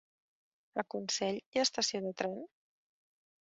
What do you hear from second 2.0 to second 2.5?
de tren?